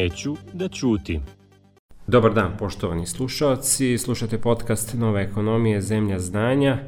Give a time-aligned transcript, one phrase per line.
[0.00, 1.20] Neću da ćutim.
[2.06, 3.98] Dobar dan, poštovani slušalci.
[3.98, 6.78] Slušate podcast Nove ekonomije, Zemlja znanja.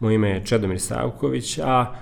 [0.00, 1.94] Moje ime je Čedomir Savković, a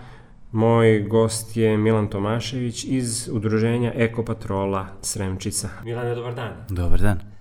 [0.53, 5.69] moj gost je Milan Tomašević iz udruženja Ekopatrola Sremčica.
[5.85, 6.53] Milane, dobar dan.
[6.69, 7.34] Dobar dan.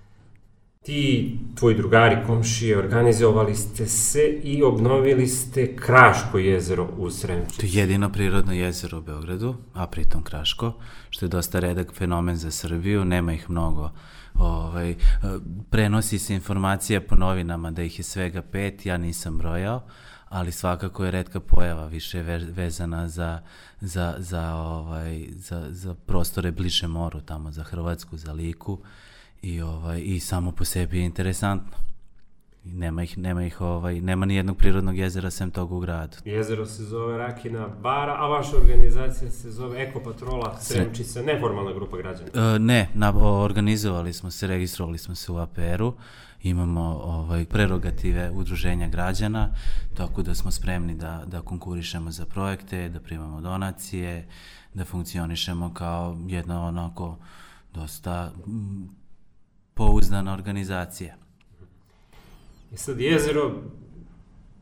[0.84, 7.60] Ti, tvoji drugari, komšije, organizovali ste se i obnovili ste Kraško jezero u Sremčici.
[7.60, 10.74] To je jedino prirodno jezero u Beogradu, a pritom Kraško,
[11.10, 13.92] što je dosta redak fenomen za Srbiju, nema ih mnogo.
[14.34, 14.96] Ovaj,
[15.70, 19.84] prenosi se informacija po novinama da ih je svega pet, ja nisam brojao,
[20.30, 23.42] ali svakako je redka pojava, više je vezana za,
[23.82, 28.80] za, za, ovaj, za, za prostore bliže moru, tamo za Hrvatsku, za Liku
[29.44, 31.78] i, ovaj, i samo po sebi je interesantno.
[32.66, 36.18] I nema ih, nema ih, ovaj, nema ni jednog prirodnog jezera sem toga u gradu.
[36.26, 42.56] Jezero se zove Rakina Bara, a vaša organizacija se zove Ekopatrola Sremčica, neformalna grupa građana.
[42.56, 45.94] E, ne, na, organizovali smo se, registrovali smo se u APR-u,
[46.44, 49.50] imamo ovaj, prerogative udruženja građana,
[49.94, 54.28] tako da smo spremni da, da konkurišemo za projekte, da primamo donacije,
[54.74, 57.18] da funkcionišemo kao jedna onako
[57.74, 58.32] dosta
[59.74, 61.16] pouzdana organizacija.
[62.72, 63.52] I sad jezero,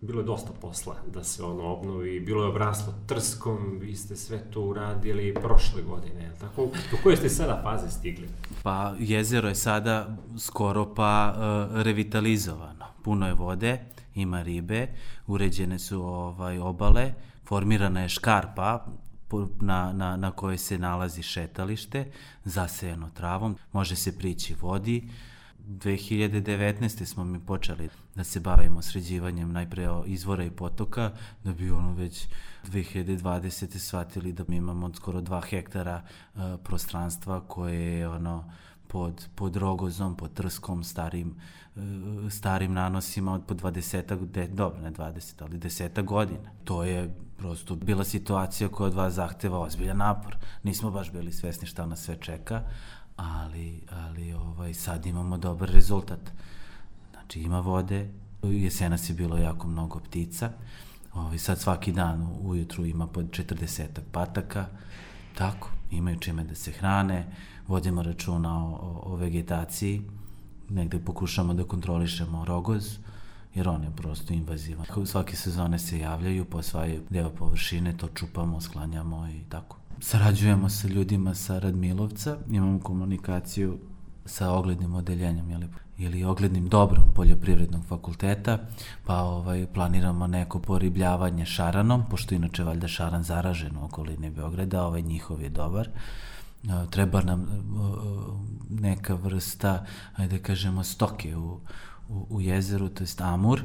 [0.01, 4.51] bilo je dosta posla da se ono obnovi, bilo je obraslo trskom, vi ste sve
[4.51, 6.61] to uradili prošle godine, tako?
[6.91, 8.27] Do koje ste sada faze stigli?
[8.63, 12.85] Pa jezero je sada skoro pa uh, revitalizovano.
[13.03, 13.79] Puno je vode,
[14.15, 14.87] ima ribe,
[15.27, 17.13] uređene su ovaj obale,
[17.45, 18.85] formirana je škarpa,
[19.59, 22.11] na, na, na kojoj se nalazi šetalište,
[22.45, 25.09] zasejeno travom, može se prići vodi,
[25.67, 27.05] 2019.
[27.05, 31.11] smo mi počeli da se bavimo sređivanjem najpre izvora i potoka,
[31.43, 32.27] da bi ono već
[32.65, 33.77] 2020.
[33.77, 38.51] shvatili da mi imamo skoro 2 hektara uh, prostranstva koje je ono
[38.87, 41.35] pod, pod rogozom, pod trskom, starim,
[41.75, 41.83] uh,
[42.31, 46.49] starim nanosima od po 20, de, dobro ne 20, ali 10 godina.
[46.63, 50.37] To je prosto bila situacija koja od vas zahteva ozbiljan napor.
[50.63, 52.63] Nismo baš bili svesni šta nas sve čeka,
[53.15, 56.19] ali, ali ovaj, sad imamo dobar rezultat.
[57.11, 58.09] Znači ima vode,
[58.43, 60.51] jesenas je bilo jako mnogo ptica,
[61.13, 64.65] ovaj, sad svaki dan ujutru ima pod 40 pataka,
[65.37, 67.25] tako, imaju čime da se hrane,
[67.67, 70.01] vodimo računa o, o, o vegetaciji,
[70.69, 72.97] negde pokušamo da kontrolišemo rogoz,
[73.55, 74.85] jer on je prosto invazivan.
[75.05, 81.35] Svake sezone se javljaju, posvajaju deo površine, to čupamo, sklanjamo i tako sarađujemo sa ljudima
[81.35, 83.77] sa Radmilovca, imamo komunikaciju
[84.25, 85.67] sa oglednim odeljenjem ili,
[85.97, 88.57] ili oglednim dobrom poljoprivrednog fakulteta,
[89.05, 95.01] pa ovaj, planiramo neko poribljavanje šaranom, pošto inače valjda šaran zaražen u okolini Beograda, ovaj
[95.01, 95.89] njihov je dobar.
[96.89, 97.47] Treba nam
[98.69, 99.85] neka vrsta,
[100.15, 101.59] ajde da kažemo, stoke u,
[102.11, 103.61] u, u jezeru, to jest amur,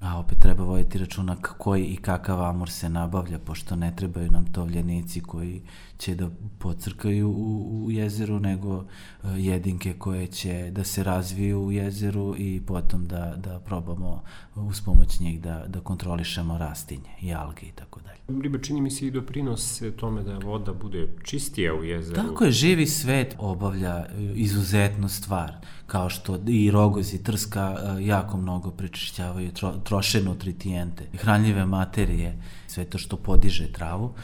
[0.00, 4.46] a opet treba voditi računa koji i kakav amor se nabavlja, pošto ne trebaju nam
[4.52, 5.62] tovljenici koji
[5.98, 8.84] će da pocrkaju u, u jezeru, nego
[9.24, 14.22] e, jedinke koje će da se razviju u jezeru i potom da, da probamo
[14.54, 18.40] uz pomoć njih da, da kontrolišemo rastinje i alge i tako dalje.
[18.42, 22.28] Riba čini mi se i doprinose tome da voda bude čistija u jezeru.
[22.28, 25.52] Tako je, živi svet obavlja e, izuzetnu stvar,
[25.86, 32.42] kao što i rogoz i trska e, jako mnogo prečišćavaju, tro, troše nutritijente, hranljive materije,
[32.66, 34.14] sve to što podiže travu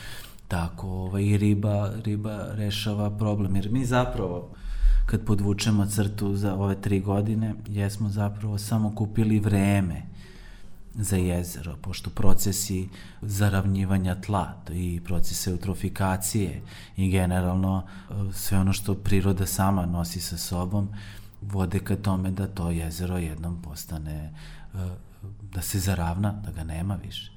[0.52, 3.56] tako ovaj, riba, riba rešava problem.
[3.56, 4.50] Jer mi zapravo,
[5.06, 10.02] kad podvučemo crtu za ove tri godine, jesmo zapravo samo kupili vreme
[10.94, 12.88] za jezero, pošto procesi
[13.22, 16.62] zaravnjivanja tla i procese eutrofikacije
[16.96, 20.88] i generalno e, sve ono što priroda sama nosi sa sobom
[21.42, 24.32] vode ka tome da to jezero jednom postane
[24.74, 24.78] e,
[25.54, 27.31] da se zaravna, da ga nema više.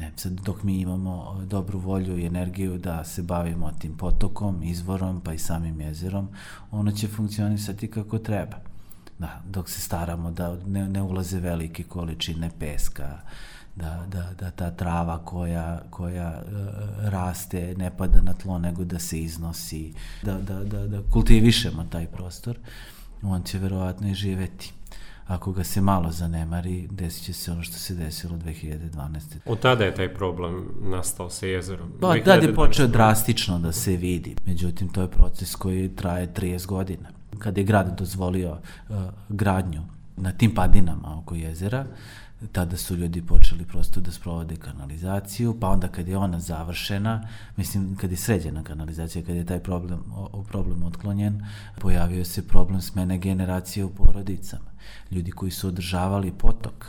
[0.00, 5.20] Ne, sad dok mi imamo dobru volju i energiju da se bavimo tim potokom, izvorom,
[5.20, 6.28] pa i samim jezerom,
[6.70, 8.56] ono će funkcionisati kako treba.
[9.18, 13.20] Da, dok se staramo da ne, ne ulaze velike količine peska,
[13.76, 16.50] da, da, da ta trava koja, koja uh,
[17.08, 19.92] raste ne pada na tlo, nego da se iznosi,
[20.22, 22.58] da, da, da, da kultivišemo taj prostor,
[23.22, 24.72] on će verovatno i živeti
[25.30, 29.36] ako ga se malo zanemari, desit će se ono što se desilo 2012.
[29.46, 31.92] Od tada je taj problem nastao sa jezerom?
[32.00, 34.36] Pa, tada je počeo drastično da se vidi.
[34.46, 37.08] Međutim, to je proces koji traje 30 godina.
[37.38, 38.96] Kada je grad dozvolio uh,
[39.28, 39.82] gradnju
[40.16, 41.86] na tim padinama oko jezera,
[42.52, 47.96] tada su ljudi počeli prosto da sprovode kanalizaciju, pa onda kad je ona završena, mislim
[47.96, 51.46] kad je sređena kanalizacija, kad je taj problem, o, problem otklonjen,
[51.80, 54.70] pojavio se problem smene generacije u porodicama.
[55.10, 56.86] Ljudi koji su održavali potok,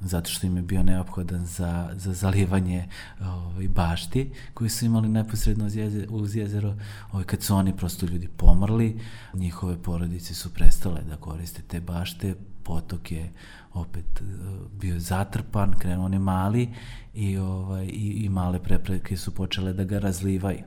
[0.00, 2.88] zato što im je bio neophodan za, za zalivanje
[3.20, 6.76] ovaj, bašti koji su imali neposredno uz, jezero, uz jezero.
[7.12, 9.00] Ovaj, kad su oni prosto ljudi pomrli,
[9.34, 13.32] njihove porodice su prestale da koriste te bašte, potok je
[13.74, 16.68] opet uh, bio zatrpan, krenuo on je mali
[17.14, 20.64] i, ovaj, i, i male prepreke su počele da ga razlivaju.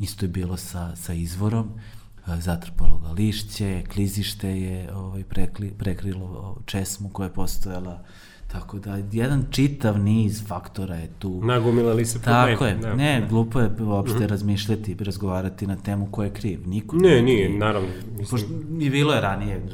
[0.00, 6.56] Isto je bilo sa, sa izvorom, uh, zatrpalo ga lišće, klizište je ovaj, prekli, prekrilo
[6.66, 8.04] česmu koja je postojala
[8.52, 11.40] Tako da, jedan čitav niz faktora je tu.
[11.44, 12.52] Nagomilali se problemi.
[12.52, 12.74] Tako je.
[12.74, 13.26] Da, ne, da.
[13.26, 14.28] glupo je uopšte mm -hmm.
[14.28, 16.68] razmišljati i razgovarati na temu ko je kriv.
[16.68, 17.88] Niko ne, nije, nije naravno.
[18.18, 18.26] Mislim...
[18.30, 18.48] Pošto
[18.80, 19.66] i bilo je ranije,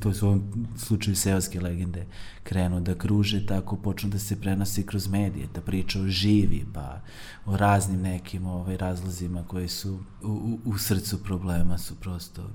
[0.00, 2.06] to su u ovom slučaju seoske legende,
[2.42, 7.00] krenu da kruže, tako počnu da se prenosi kroz medije, ta priča o živi, pa
[7.46, 12.50] o raznim nekim ovaj, razlozima koji su u, u, u srcu problema su prosto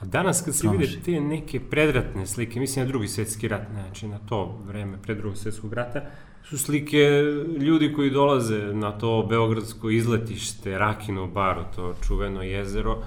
[0.00, 4.08] A danas kad se vide te neke predratne slike, mislim na drugi svetski rat, znači
[4.08, 6.00] na to vreme pred drugog svetskog rata,
[6.44, 7.22] su slike
[7.58, 13.02] ljudi koji dolaze na to beogradsko izletište, Rakino baro, to čuveno jezero,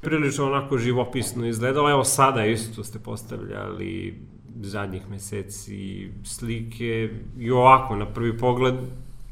[0.00, 1.90] prilično onako živopisno izgledalo.
[1.90, 4.20] Evo sada isto ste postavljali
[4.60, 8.74] zadnjih meseci slike i ovako na prvi pogled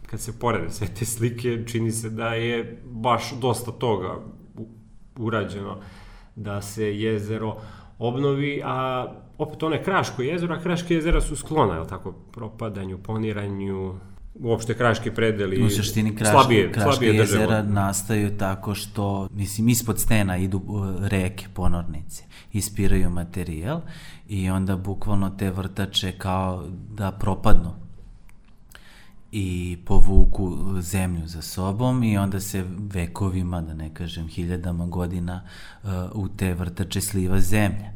[0.06, 4.20] kad se porede sve te slike čini se da je baš dosta toga
[5.16, 5.80] urađeno
[6.36, 7.56] da se jezero
[7.98, 9.06] obnovi, a
[9.38, 13.94] opet one Kraško jezero, a Kraške jezera su sklona, je tako, propadanju, poniranju,
[14.40, 17.74] uopšte kraški predeli u suštini kraške, slabije, kraške slabije jezera državo.
[17.74, 20.62] nastaju tako što mislim ispod stena idu
[21.00, 23.80] reke ponornice ispiraju materijal
[24.28, 27.83] i onda bukvalno te vrtače kao da propadnu
[29.36, 35.42] i povuku zemlju za sobom i onda se vekovima, da ne kažem hiljadama godina,
[35.82, 37.90] uh, u te vrtače sliva zemlja.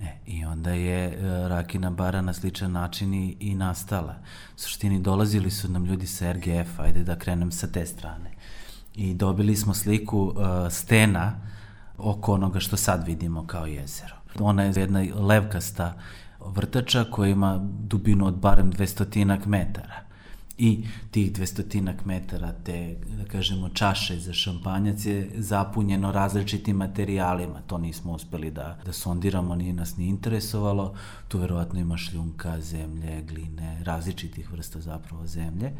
[0.00, 4.14] E, I onda je uh, Rakina bara na sličan način i, i nastala.
[4.56, 8.30] U suštini dolazili su nam ljudi sa RGF, ajde da krenem sa te strane.
[8.94, 10.34] I dobili smo sliku uh,
[10.70, 11.40] stena
[11.98, 14.16] oko onoga što sad vidimo kao jezero.
[14.40, 15.94] Ona je jedna levkasta
[16.40, 20.05] vrtača koja ima dubinu od barem 200 metara
[20.58, 27.60] i tih dvestotinak metara te, da kažemo, čaše za šampanjac je zapunjeno različitim materijalima.
[27.66, 30.94] To nismo uspeli da, da sondiramo, nije nas ni interesovalo.
[31.28, 35.72] Tu verovatno ima šljunka, zemlje, gline, različitih vrsta zapravo zemlje.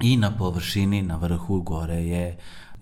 [0.00, 2.36] I na površini, na vrhu gore je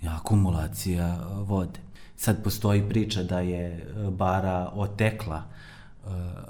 [0.08, 1.80] akumulacija vode.
[2.16, 5.42] Sad postoji priča da je bara otekla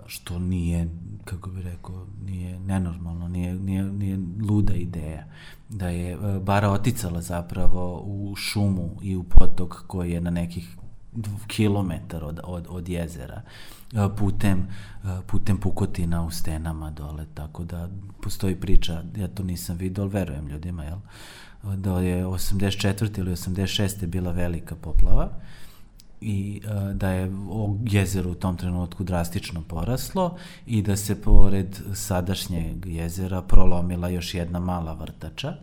[0.06, 0.88] što nije,
[1.24, 4.18] kako bi rekao, nije nenormalno, nije, nije, nije
[4.48, 5.24] luda ideja.
[5.68, 10.76] Da je e, bara oticala zapravo u šumu i u potok koji je na nekih
[11.46, 13.42] kilometar od, od, od jezera
[13.92, 14.58] e, putem,
[15.04, 17.88] e, putem pukotina u stenama dole, tako da
[18.22, 20.98] postoji priča, ja to nisam vidio, ali verujem ljudima, jel?
[21.76, 23.18] da je 84.
[23.18, 24.06] ili 86.
[24.06, 25.28] bila velika poplava,
[26.22, 27.32] i uh, da je
[27.84, 34.60] jezero u tom trenutku drastično poraslo i da se pored sadašnjeg jezera prolomila još jedna
[34.60, 35.54] mala vrtača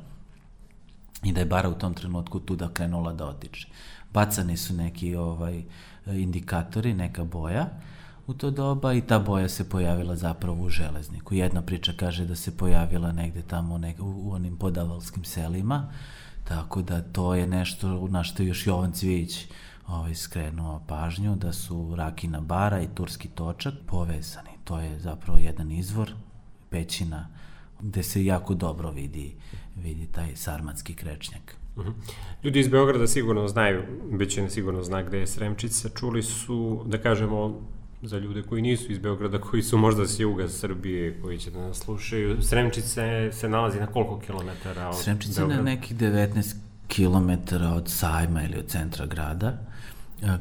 [1.23, 3.67] i da je bara u tom trenutku tu da krenula da otiče.
[4.13, 5.63] Bacani su neki ovaj
[6.05, 7.69] indikatori, neka boja
[8.27, 11.35] u to doba i ta boja se pojavila zapravo u železniku.
[11.35, 15.91] Jedna priča kaže da se pojavila negde tamo nek, u, u onim podavalskim selima,
[16.43, 19.51] tako da to je nešto na što još Jovan Cvijić uh,
[19.89, 24.49] ovaj, skrenuo pažnju da su Rakina bara i Turski točak povezani.
[24.63, 26.11] To je zapravo jedan izvor,
[26.69, 27.27] pećina,
[27.81, 29.35] gde se jako dobro vidi,
[29.75, 31.55] vidi taj sarmatski krečnjak.
[31.77, 31.89] Mhm.
[32.43, 33.83] Ljudi iz Beograda sigurno znaju,
[34.37, 37.61] ne sigurno zna gde je Sremčica, čuli su, da kažemo,
[38.01, 41.59] za ljude koji nisu iz Beograda, koji su možda s juga Srbije, koji će da
[41.59, 42.41] nas slušaju.
[42.41, 45.63] Sremčica se nalazi na koliko kilometara od Sremčica Beograda?
[45.63, 46.55] na nekih 19
[46.87, 49.68] kilometara od sajma ili od centra grada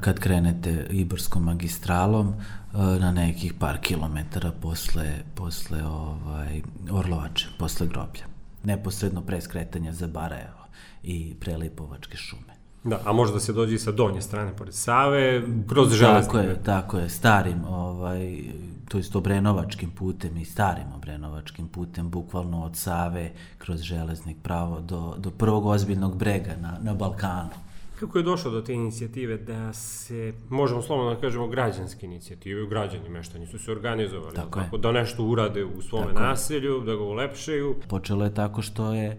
[0.00, 2.34] kad krenete Ibarskom magistralom
[2.72, 8.24] na nekih par kilometara posle, posle ovaj, Orlovače, posle groblja.
[8.64, 10.66] Neposredno pre skretanja za Barajevo
[11.02, 12.58] i prelipovačke šume.
[12.84, 16.26] Da, a možda se dođe i sa donje strane, pored Save, kroz železnice.
[16.26, 18.42] Tako je, tako je, starim, ovaj,
[18.88, 25.14] to jest obrenovačkim putem i starim obrenovačkim putem, bukvalno od Save kroz železnik pravo do,
[25.18, 27.67] do prvog ozbiljnog brega na, na Balkanu.
[28.00, 33.08] Kako je došlo do te inicijative da se, možemo slobodno da kažemo, građanske inicijative, građani
[33.08, 36.28] meštani su se organizovali, Tako tako, da nešto urade u svome Tako je.
[36.28, 37.76] naselju, da ga ulepšaju.
[37.88, 39.18] Počelo je tako što je e,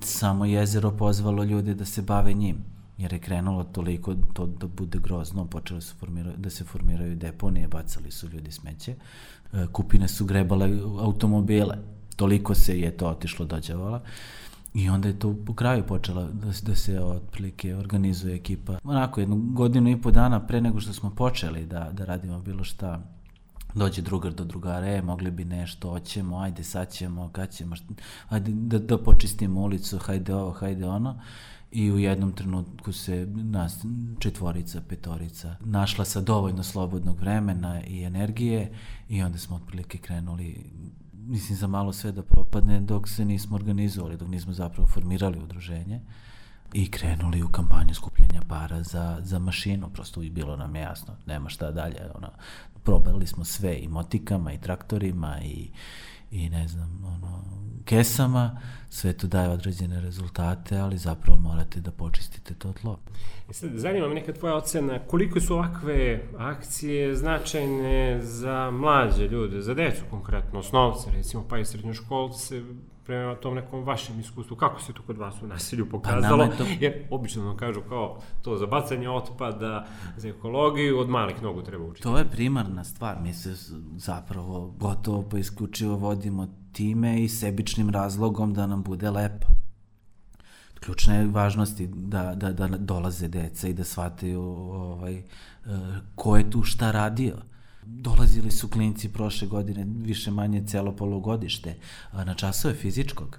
[0.00, 2.56] samo jezero pozvalo ljude da se bave njim
[2.98, 7.68] jer je krenulo toliko to da bude grozno, počelo su formiraju, da se formiraju deponije,
[7.68, 8.94] bacali su ljudi smeće,
[9.52, 10.68] e, kupine su grebale
[11.00, 11.78] automobile,
[12.16, 14.02] toliko se je to otišlo dođavala
[14.74, 18.78] i onda je to po kraju počela da, se- da se otprilike organizuje ekipa.
[18.84, 22.64] Onako, jednu godinu i po dana pre nego što smo počeli da, da radimo bilo
[22.64, 23.00] šta,
[23.74, 27.76] dođe drugar do drugara, e, mogli bi nešto, hoćemo, ajde, sad ćemo, kad ćemo,
[28.28, 31.20] ajde da, da počistimo ulicu, hajde ovo, hajde ono.
[31.72, 33.84] I u jednom trenutku se nas
[34.18, 38.72] četvorica, petorica našla sa dovoljno slobodnog vremena i energije
[39.08, 40.70] i onda smo otprilike krenuli
[41.26, 46.00] mislim za malo sve da propadne dok se nismo organizovali, dok nismo zapravo formirali udruženje
[46.72, 51.48] i krenuli u kampanju skupljanja para za, za mašinu, prosto i bilo nam jasno, nema
[51.48, 52.28] šta dalje, ono,
[52.84, 55.68] probali smo sve i motikama i traktorima i,
[56.30, 57.42] i ne znam, ono,
[57.84, 62.98] kesama, sve to daje određene rezultate, ali zapravo morate da počistite to tlo.
[63.50, 69.62] I sad, zanima me neka tvoja ocena, koliko su ovakve akcije značajne za mlađe ljude,
[69.62, 72.62] za decu konkretno, osnovce recimo, pa i srednjoškolce,
[73.04, 76.36] prema tom nekom vašem iskustvu, kako se to kod vas u nasilju pokazalo?
[76.36, 79.86] nama je to- Jer obično nam kažu kao to za bacanje otpada,
[80.16, 82.02] za ekologiju, od malih nogu treba učiti.
[82.02, 83.54] To je primarna stvar, mi se
[83.96, 89.46] zapravo gotovo pa isključivo vodimo time i sebičnim razlogom da nam bude lepo.
[90.80, 95.24] Ključna je važnosti da, da, da dolaze deca i da shvataju ovaj, e,
[96.14, 97.36] ko je tu šta radio.
[97.84, 101.76] Dolazili su klinci prošle godine, više manje celo polugodište,
[102.12, 103.38] na časove fizičkog.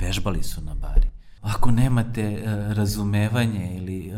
[0.00, 1.08] Vežbali su na bari.
[1.40, 2.44] Ako nemate e,
[2.74, 4.14] razumevanje ili e,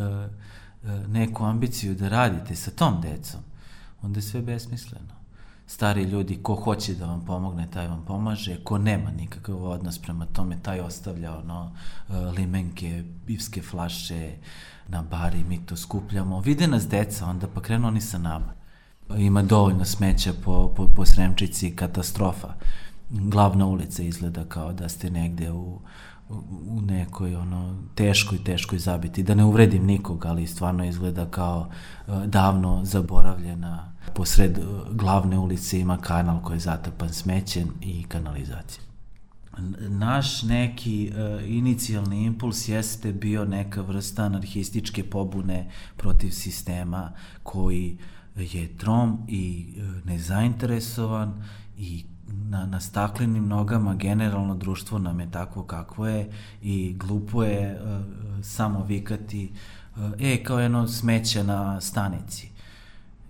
[1.09, 3.41] neku ambiciju da radite sa tom decom,
[4.03, 5.16] onda je sve besmisleno.
[5.67, 10.27] Stari ljudi, ko hoće da vam pomogne, taj vam pomaže, ko nema nikakav odnos prema
[10.27, 11.73] tome, taj ostavlja ono,
[12.09, 14.37] e, limenke, pivske flaše
[14.89, 16.41] na bari, mi to skupljamo.
[16.41, 18.53] Vide nas deca, onda pa krenu oni sa nama.
[19.17, 22.55] Ima dovoljno smeća po, po, po Sremčici, katastrofa.
[23.11, 25.81] Glavna ulica izgleda kao da ste negde u,
[26.29, 26.35] u,
[26.69, 29.23] u nekoj ono teškoj, teškoj zabiti.
[29.23, 31.69] Da ne uvredim nikog, ali stvarno izgleda kao
[32.09, 33.96] e, davno zaboravljena.
[34.15, 38.87] Posred e, glavne ulice ima kanal koji je zatapan smećem i kanalizacijom.
[39.89, 47.99] Naš neki uh, inicijalni impuls jeste bio neka vrsta anarhističke pobune protiv sistema koji
[48.37, 51.43] je trom i uh, nezainteresovan
[51.79, 56.31] i na, na staklenim nogama generalno društvo nam je takvo kakvo je
[56.63, 58.05] i glupo je uh,
[58.45, 59.53] samo vikati
[59.97, 62.56] uh, e, kao jedno smeće na stanici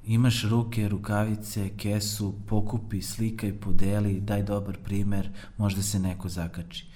[0.06, 6.86] imaš ruke, rukavice, kesu, pokupi, slikaj, podeli, daj dobar primer, možda se neko zakači.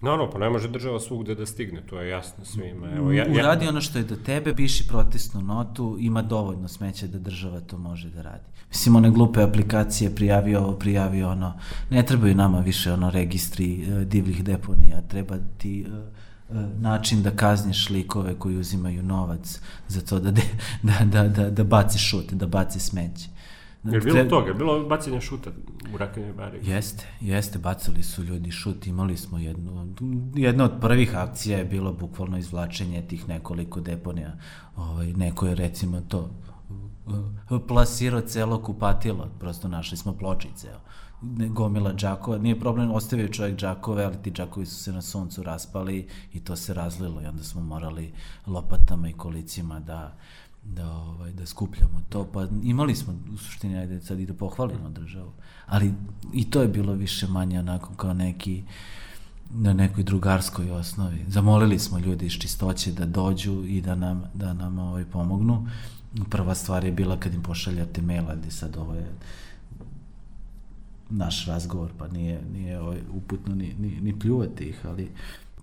[0.00, 2.90] Naravno, pa ne može država svugde da stigne, to je jasno svima.
[2.96, 7.06] Evo, ja, ja, Uradi ono što je do tebe, piši protestnu notu, ima dovoljno smeća
[7.06, 8.44] da država to može da radi.
[8.68, 11.52] Mislim, one glupe aplikacije, prijavi ovo, prijavi ono,
[11.90, 15.86] ne trebaju nama više ono registri e, divljih deponija, treba ti e,
[16.78, 20.42] način da kazniš likove koji uzimaju novac za to da, de,
[20.82, 23.28] da, da, da, da baci šut, da baci smeće.
[23.84, 25.50] Je bilo Tre- toga, je bilo bacanje šuta
[25.94, 26.58] u Rakinoj bari.
[26.62, 29.94] Jeste, jeste, bacali su ljudi šut, imali smo jednu,
[30.34, 34.32] jedna od prvih akcija je bilo bukvalno izvlačenje tih nekoliko deponija,
[34.76, 36.30] ovaj, neko je recimo to
[37.68, 40.68] plasirao celo kupatilo, prosto našli smo pločice,
[41.48, 46.08] gomila džakova, nije problem, ostavio čovjek džakove, ali ti džakovi su se na suncu raspali
[46.32, 48.12] i to se razlilo i onda smo morali
[48.46, 50.16] lopatama i kolicima da
[50.64, 54.88] da, ovaj, da skupljamo to, pa imali smo u suštini, ajde sad i da pohvalimo
[54.90, 55.32] državu,
[55.66, 55.94] ali
[56.32, 58.62] i to je bilo više manje onako kao neki
[59.50, 61.24] na nekoj drugarskoj osnovi.
[61.28, 65.66] Zamolili smo ljudi iz čistoće da dođu i da nam, da nam ovaj, pomognu.
[66.30, 69.12] Prva stvar je bila kad im pošaljate maila, gde sad ovo je
[71.10, 75.10] naš razgovor, pa nije, nije ovaj, uputno ni, ni, ni pljuvati ih, ali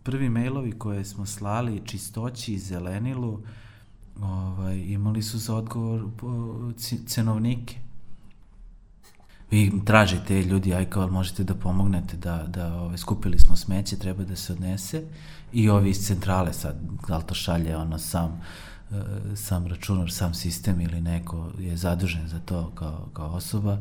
[0.04, 3.40] prvi mailovi koje smo slali čistoći i zelenilu,
[4.22, 6.06] ovaj, imali su za odgovor
[7.06, 7.76] cenovnike.
[9.52, 14.24] Vi tražite ljudi, aj kao možete da pomognete da, da ove, skupili smo smeće, treba
[14.24, 15.04] da se odnese
[15.54, 16.76] i ovi iz centrale sad,
[17.08, 18.42] da li to šalje ono sam,
[19.36, 23.78] sam računar, sam sistem ili neko je zadužen za to kao, kao osoba,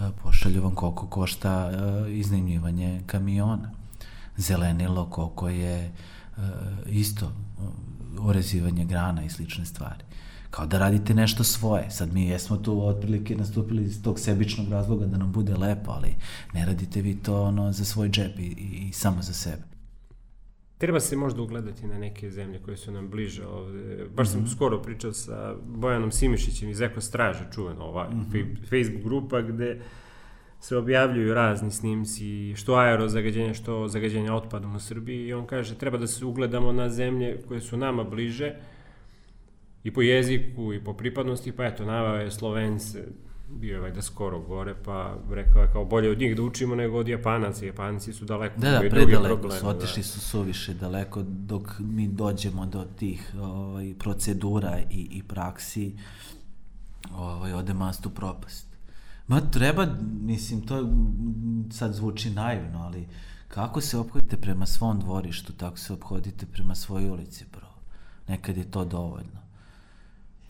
[0.00, 3.70] e, pošalju vam koliko košta e, iznajmljivanje kamiona.
[4.36, 5.90] Zelenilo koliko je e,
[6.86, 7.32] isto
[8.20, 10.04] orezivanje grana i slične stvari.
[10.50, 11.90] Kao da radite nešto svoje.
[11.90, 16.14] Sad mi jesmo tu otprilike nastupili iz tog sebičnog razloga da nam bude lepo, ali
[16.54, 19.71] ne radite vi to ono za svoj džep i, i, i samo za sebe.
[20.82, 24.06] Treba se možda ugledati na neke zemlje koje su nam bliže ovde.
[24.14, 24.54] Baš sam mm -hmm.
[24.54, 28.56] skoro pričao sa Bojanom Simišićem iz Eko Straže, čuveno ova mm -hmm.
[28.70, 29.80] Facebook grupa gde
[30.60, 35.98] se objavljuju razni snimci, što aerozagađenja, što zagađenja otpadom u Srbiji i on kaže treba
[35.98, 38.54] da se ugledamo na zemlje koje su nama bliže
[39.84, 43.04] i po jeziku i po pripadnosti, pa eto, navao je Slovence,
[43.60, 46.98] bio je vajda skoro gore, pa rekao je kao bolje od njih da učimo nego
[46.98, 47.66] od Japanaca.
[47.66, 48.60] Japanci su daleko.
[48.60, 50.06] Da, da, predaleko su, otišli da.
[50.06, 55.96] su suviše daleko dok mi dođemo do tih ovaj, procedura i, i praksi,
[57.14, 58.66] ovaj, ode mastu propast.
[59.26, 59.86] Ma treba,
[60.20, 60.88] mislim, to
[61.70, 63.06] sad zvuči naivno, ali
[63.48, 67.68] kako se obhodite prema svom dvorištu, tako se obhodite prema svojoj ulici, bro.
[68.28, 69.41] Nekad je to dovoljno.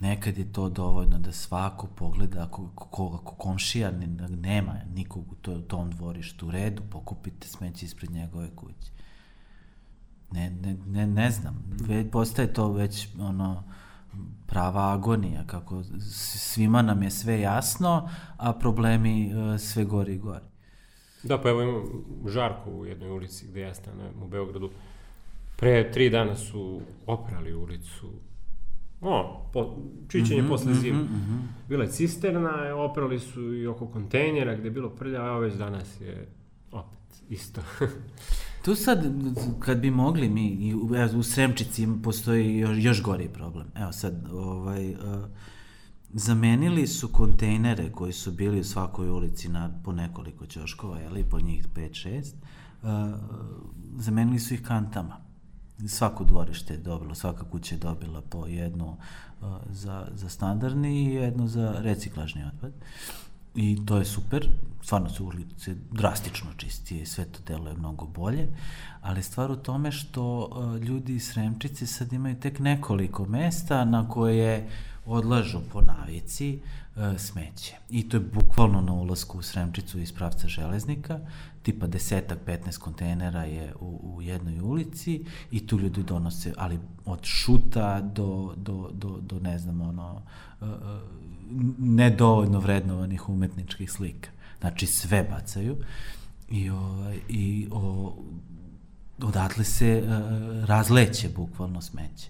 [0.02, 3.90] Nekad je to dovoljno da svako pogleda, ako, ako, ako komšija
[4.28, 8.90] nema nikog u to, tom dvorištu u redu, pokupite smeće ispred njegove kuće.
[10.32, 13.62] Ne, ne, ne, ne znam, Ve, postaje to već ono,
[14.46, 15.82] prava agonija, kako
[16.36, 20.44] svima nam je sve jasno, a problemi uh, sve gori i gori.
[21.22, 21.82] Da, pa evo imam
[22.26, 24.70] žarku u jednoj ulici gde ja stanujem u Beogradu.
[25.56, 28.12] Pre tri dana su oprali ulicu
[29.02, 29.76] o, po,
[30.08, 30.98] čićenje mm -hmm, posle zime.
[30.98, 31.68] Mm -hmm.
[31.68, 36.00] Bila je cisterna, oprali su i oko kontejnera gde je bilo prlja, a već danas
[36.00, 36.28] je
[36.72, 37.60] opet isto.
[38.64, 39.04] tu sad,
[39.60, 43.66] kad bi mogli mi, i u, u Sremčici postoji još, još gori problem.
[43.76, 44.98] Evo sad, ovaj, uh,
[46.12, 51.40] zamenili su kontejnere koji su bili u svakoj ulici na po nekoliko ćoškova, jeli, po
[51.40, 52.32] njih 5-6,
[52.82, 52.88] uh,
[53.96, 55.31] zamenili su ih kantama
[55.88, 61.14] svako dvorište je dobilo, svaka kuća je dobila po jednu uh, za, za standardni i
[61.14, 62.72] jednu za reciklažni otpad.
[63.54, 64.48] I to je super,
[64.82, 68.48] stvarno su ulice drastično čistije sve to deluje mnogo bolje,
[69.00, 74.08] ali stvar u tome što uh, ljudi iz Sremčice sad imaju tek nekoliko mesta na
[74.08, 74.68] koje
[75.06, 76.58] odlažu po navici
[76.96, 77.74] uh, smeće.
[77.90, 81.20] I to je bukvalno na ulasku u Sremčicu iz pravca železnika,
[81.62, 87.24] tipa desetak, 15 kontejnera je u, u jednoj ulici i tu ljudi donose, ali od
[87.24, 90.22] šuta do, do, do, do ne znam, ono,
[90.60, 90.68] uh,
[91.78, 94.30] nedovoljno vrednovanih umetničkih slika.
[94.60, 95.76] Znači sve bacaju
[96.50, 98.14] i, o, i o,
[99.22, 102.28] odatle se uh, razleće bukvalno smeće.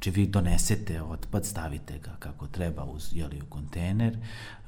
[0.00, 4.16] Znači vi donesete otpad, stavite ga kako treba uz, jeli, u kontejner,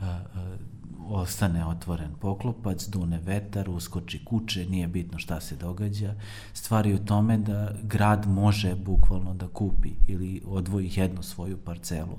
[0.01, 6.15] uh, uh, ostane otvoren poklopac, dune vetar, uskoči kuće, nije bitno šta se događa.
[6.53, 12.19] Stvari u tome da grad može bukvalno da kupi ili odvoji jednu svoju parcelu,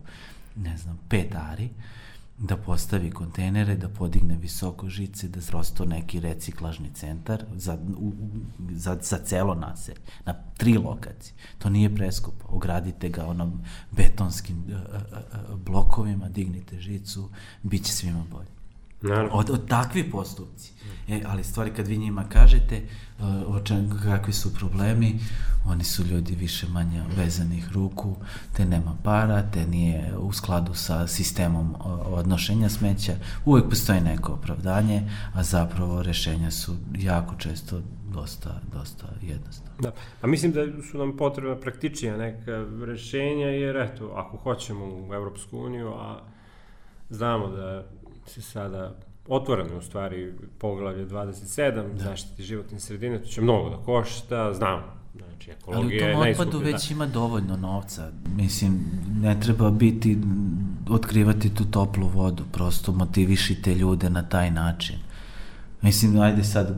[0.56, 1.69] ne znam, pet ari,
[2.38, 8.12] da postavi kontejnere, da podigne visoko žice, da zrosto neki reciklažni centar za, u,
[8.72, 11.34] za, za celo naselje, na tri lokacije.
[11.58, 12.46] To nije preskupo.
[12.50, 17.30] Ogradite ga onom betonskim uh, uh, blokovima, dignite žicu,
[17.63, 18.62] bit će svima bolje.
[19.03, 19.31] Naravno.
[19.33, 20.73] Od, od takvi postupci.
[21.07, 22.81] E, ali stvari kad vi njima kažete
[23.19, 25.19] uh, o čem, kakvi su problemi,
[25.65, 28.15] oni su ljudi više manje vezanih ruku,
[28.57, 33.13] te nema para, te nije u skladu sa sistemom odnošenja smeća,
[33.45, 37.81] uvek postoji neko opravdanje, a zapravo rešenja su jako često
[38.13, 39.81] dosta, dosta jednostavno.
[39.81, 40.61] Da, a mislim da
[40.91, 46.19] su nam potrebna praktičnija neka rešenja, jer eto, ako hoćemo u Evropsku uniju, a
[47.09, 47.85] znamo da
[48.25, 48.95] se sada
[49.27, 52.03] otvoreno u stvari poglavlje 27, da.
[52.03, 54.83] zaštiti životne sredine, to će mnogo da košta, znam,
[55.15, 56.05] znači ekologija.
[56.17, 56.93] Ali u tom otpadu već da.
[56.93, 58.79] ima dovoljno novca, mislim,
[59.21, 60.17] ne treba biti,
[60.89, 64.95] otkrivati tu toplu vodu, prosto motivišite ljude na taj način.
[65.81, 66.77] Mislim, ajde sad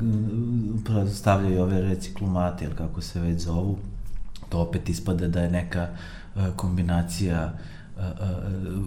[1.13, 3.77] stavljaju ove reciklumate, ili kako se već zovu,
[4.49, 5.87] to opet ispada da je neka
[6.35, 7.53] uh, kombinacija
[7.97, 8.83] uh, uh,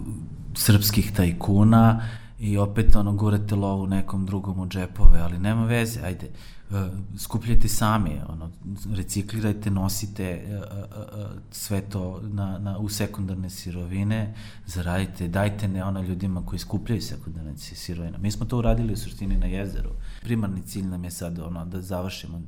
[0.55, 2.01] srpskih tajkuna
[2.39, 6.29] i opet ono gurate lovu nekom drugom u džepove, ali nema veze, ajde,
[6.69, 6.77] uh,
[7.17, 8.51] skupljajte sami, ono,
[8.95, 10.77] reciklirajte, nosite uh,
[11.19, 17.01] uh, sve to na, na, u sekundarne sirovine, zaradite, dajte ne ono ljudima koji skupljaju
[17.01, 18.17] sekundarne sirovine.
[18.17, 19.89] Mi smo to uradili u suštini na jezeru.
[20.21, 22.41] Primarni cilj nam je sad ono, da završimo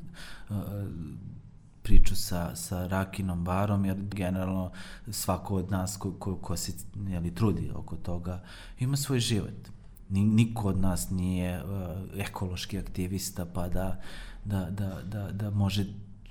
[1.83, 4.71] priču sa, sa Rakinom barom, jer generalno
[5.09, 6.71] svako od nas ko, ko, ko se
[7.07, 8.43] jeli, trudi oko toga
[8.79, 9.71] ima svoj život
[10.11, 11.69] niko od nas nije uh,
[12.17, 14.01] ekološki aktivista pa da,
[14.45, 15.85] da, da, da, da može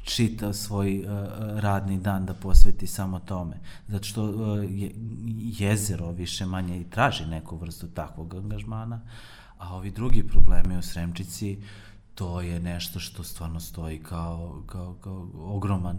[0.05, 1.07] čitav svoj uh,
[1.59, 3.57] radni dan da posveti samo tome.
[3.89, 4.95] Zato što uh, je,
[5.59, 9.01] jezero više manje i traži neku vrstu takvog angažmana,
[9.59, 11.59] a ovi drugi problemi u Sremčici,
[12.15, 15.99] to je nešto što stvarno stoji kao, kao, kao ogroman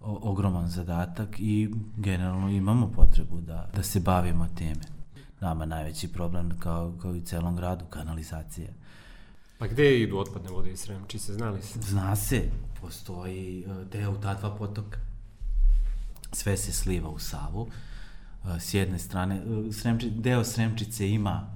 [0.00, 4.97] ogroman zadatak i generalno imamo potrebu da, da se bavimo teme.
[5.40, 8.68] Nama najveći problem kao, kao i celom gradu, kanalizacija.
[9.58, 11.80] Pa gde idu otpadne vode iz Sremčice, znali se?
[11.80, 14.98] Zna se, postoji e, deo ta dva potoka.
[16.32, 17.68] Sve se sliva u Savu.
[18.56, 21.50] E, s jedne strane, e, Sremči, deo Sremčice ima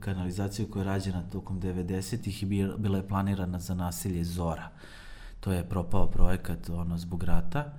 [0.00, 2.46] kanalizaciju koja je rađena tokom 90-ih i
[2.78, 4.68] bila je planirana za nasilje Zora.
[5.40, 7.72] To je propao projekat ono, zbog rata,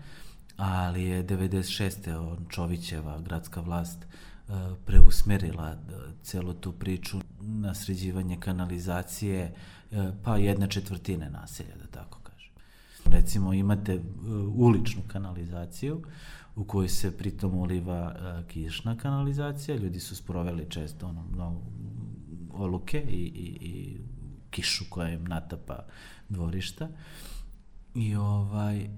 [0.58, 2.16] ali je 96.
[2.18, 4.06] On, Čovićeva gradska vlast
[4.86, 5.78] preusmerila
[6.24, 9.54] celu tu priču na sređivanje kanalizacije
[10.24, 12.18] pa jedne četvrtine naselja, da tako
[13.12, 14.04] Recimo imate uh,
[14.56, 16.02] uličnu kanalizaciju
[16.56, 18.16] u kojoj se pritom uliva
[18.48, 21.62] kišna kanalizacija, ljudi su sproveli često ono, mnogo
[22.52, 23.98] oluke i, i, i
[24.50, 25.86] kišu koja im natapa
[26.30, 26.90] dvorišta.
[27.96, 28.90] I ovaj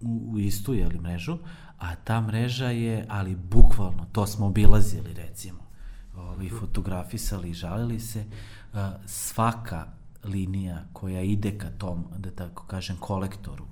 [0.00, 1.38] u, u istu jeli, mrežu,
[1.78, 5.58] a ta mreža je, ali bukvalno, to smo obilazili recimo,
[6.16, 8.24] ovaj, fotografisali i žalili se,
[8.72, 9.86] uh, svaka
[10.24, 13.64] linija koja ide ka tom, da tako kažem, kolektoru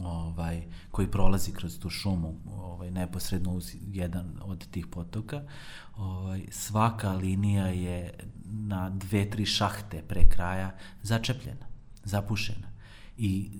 [0.00, 5.42] ovaj, koji prolazi kroz tu šumu ovaj, neposredno uz jedan od tih potoka,
[5.96, 8.14] ovaj, svaka linija je
[8.44, 11.66] na dve, tri šahte pre kraja začepljena,
[12.04, 12.68] zapušena.
[13.16, 13.50] I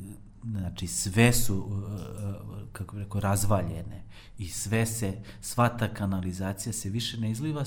[0.45, 1.83] znači sve su
[2.73, 4.03] kako bih rekao razvaljene
[4.39, 7.65] i sve se sva ta kanalizacija se više ne izliva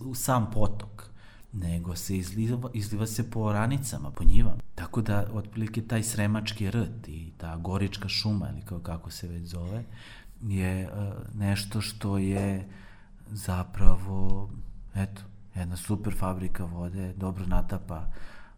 [0.00, 1.10] u sam potok
[1.52, 4.62] nego se izliva, izliva se po oranicama, po njivama.
[4.74, 9.42] Tako da, otprilike, taj sremački rt i ta gorička šuma, ili kao kako se već
[9.42, 9.84] zove,
[10.42, 12.68] je uh, nešto što je
[13.30, 14.50] zapravo,
[14.94, 15.22] eto,
[15.54, 18.06] jedna super fabrika vode, dobro natapa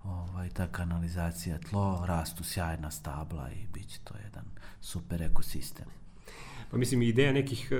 [0.04, 4.44] ovaj, ta kanalizacija tlo, rastu sjajna stabla i bit će to jedan
[4.80, 5.86] super ekosistem.
[6.70, 7.72] Pa mislim, ideja nekih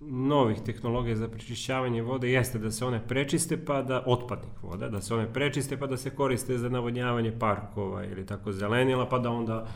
[0.00, 5.00] novih tehnologija za prečišćavanje vode jeste da se one prečiste pa da otpadnih voda, da
[5.00, 9.30] se one prečiste pa da se koriste za navodnjavanje parkova ili tako zelenila pa da
[9.30, 9.66] onda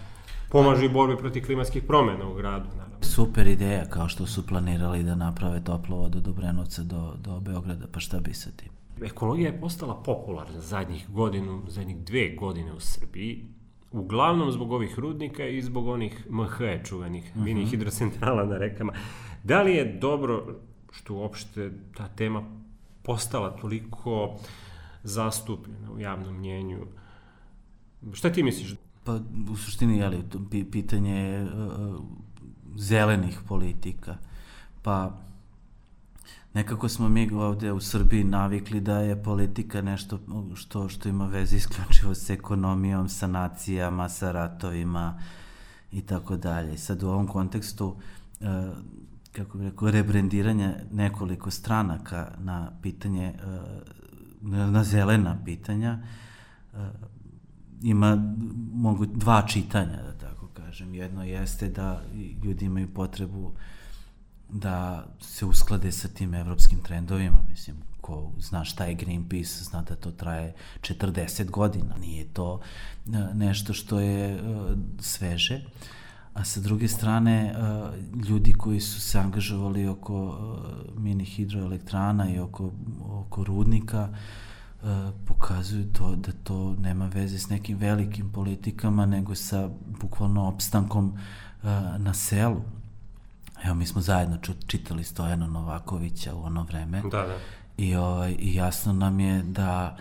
[0.51, 2.69] pomažu i borbi protiv klimatskih promena u gradu.
[2.77, 2.97] Naravno.
[3.01, 8.01] Super ideja, kao što su planirali da naprave toplovod od Obrenovca do, do Beograda, pa
[8.01, 8.84] šta bi sa tim?
[9.03, 13.45] Ekologija je postala popularna zadnjih godinu, zadnjih dve godine u Srbiji,
[13.93, 17.45] uglavnom zbog ovih rudnika i zbog onih MH čuvenih, uh -huh.
[17.45, 17.71] mini mhm.
[17.71, 18.93] hidrocentrala na rekama.
[19.43, 20.47] Da li je dobro
[20.93, 22.45] što uopšte ta tema
[23.03, 24.37] postala toliko
[25.03, 26.87] zastupljena u javnom mnjenju?
[28.13, 28.75] Šta ti misliš?
[29.05, 29.19] Pa
[29.53, 30.23] u suštini, jeli,
[30.71, 32.01] pitanje uh,
[32.77, 34.17] zelenih politika.
[34.83, 35.19] Pa
[36.55, 40.19] nekako smo mi ovde u Srbiji navikli da je politika nešto
[40.55, 45.21] što, što ima veze isključivo s ekonomijom, sa nacijama, sa ratovima
[45.93, 46.79] i tako dalje.
[46.79, 47.97] Sad u ovom kontekstu
[48.41, 48.47] uh,
[49.37, 53.37] kako bih rekao, rebrendiranja nekoliko stranaka na pitanje, e,
[54.43, 55.99] na zelena pitanja,
[56.73, 56.77] e,
[57.83, 58.35] ima
[58.73, 60.95] mogu dva čitanja, da tako kažem.
[60.95, 62.03] Jedno jeste da
[62.45, 63.53] ljudi imaju potrebu
[64.49, 69.97] da se usklade sa tim evropskim trendovima, mislim, ko zna šta je Greenpeace, zna da
[69.97, 72.61] to traje 40 godina, nije to
[73.07, 74.41] e, nešto što je
[75.01, 75.57] sveže.
[75.57, 75.63] Uh,
[76.35, 77.55] a sa druge strane
[78.29, 80.39] ljudi koji su se angažovali oko
[80.97, 82.71] mini hidroelektrana i oko,
[83.11, 84.09] oko rudnika
[85.25, 91.19] pokazuju to da to nema veze s nekim velikim politikama nego sa bukvalno opstankom
[91.99, 92.61] na selu.
[93.65, 97.01] Evo, mi smo zajedno čitali Stojana Novakovića u ono vreme.
[97.01, 97.39] Da, da.
[97.77, 99.97] I, ovaj, I jasno nam je da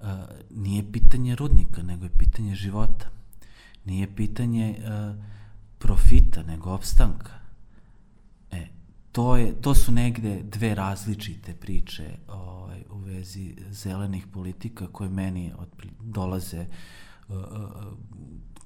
[0.00, 0.06] uh,
[0.50, 3.06] nije pitanje rudnika, nego je pitanje života.
[3.84, 5.24] Nije pitanje uh,
[5.78, 7.32] profita nego opstanka.
[8.50, 8.66] E,
[9.12, 15.52] to, je, to su negde dve različite priče ovaj, u vezi zelenih politika koje meni
[15.58, 15.68] od,
[16.00, 16.66] dolaze uh,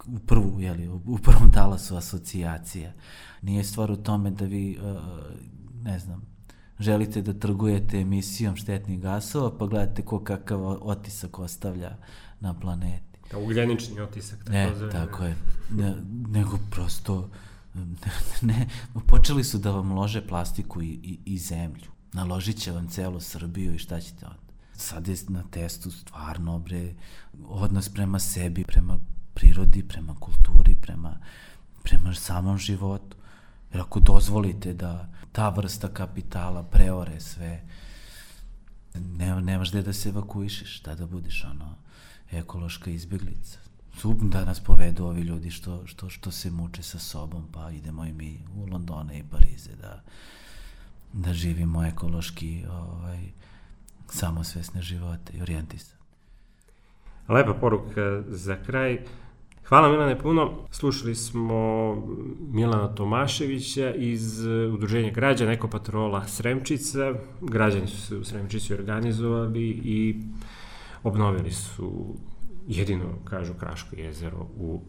[0.06, 2.92] u prvu, jeli, u prvom talasu asocijacija.
[3.42, 4.78] Nije stvar u tome da vi,
[5.82, 6.22] ne znam,
[6.78, 11.96] želite da trgujete emisijom štetnih gasova, pa gledate ko kakav otisak ostavlja
[12.40, 13.18] na planeti.
[13.30, 14.38] Da, ugljenični otisak.
[14.38, 14.92] Tako ne, zove.
[14.92, 15.36] tako je.
[15.70, 15.94] Ne,
[16.28, 17.30] nego prosto,
[17.74, 17.84] ne,
[18.42, 18.66] ne,
[19.06, 21.90] počeli su da vam lože plastiku i, i, i zemlju.
[22.12, 24.45] Naložit će vam celu Srbiju i šta ćete onda?
[24.76, 26.94] Sad je na testu stvarno, bre,
[27.48, 28.98] odnos prema sebi, prema
[29.34, 31.18] prirodi, prema kulturi, prema,
[31.82, 33.16] prema samom životu.
[33.72, 37.62] Jer ako dozvolite da ta vrsta kapitala preore sve,
[38.94, 41.74] ne, nemaš gde da se evakuišeš, da da budiš ono
[42.30, 43.58] ekološka izbjeglica.
[43.98, 48.04] Su da nas povedu ovi ljudi što, što, što se muče sa sobom, pa idemo
[48.04, 50.02] i mi u Londone i Parize da,
[51.12, 53.32] da živimo ekološki ovaj,
[54.08, 55.96] samosvesne živote i orijentisane.
[57.28, 58.98] Lepa poruka za kraj.
[59.64, 60.52] Hvala Milane puno.
[60.70, 61.94] Slušali smo
[62.52, 67.14] Milana Tomaševića iz Udruženja građana Ekopatrola Sremčica.
[67.40, 70.22] Građani su se u Sremčici organizovali i
[71.02, 72.14] obnovili su
[72.68, 74.82] jedino, kažu, Kraško jezero u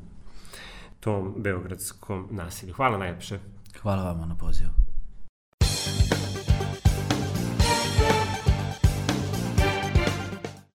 [0.99, 2.73] tom beogradskom nasilju.
[2.73, 3.39] Hvala najlepše.
[3.81, 4.86] Hvala vama na pozivu.